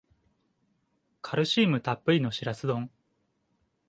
[1.21, 2.89] カルシウムたっぷりのシラス丼